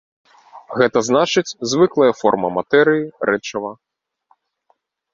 [0.79, 3.71] Гэта значыць, звыклая форма матэрыі, рэчыва.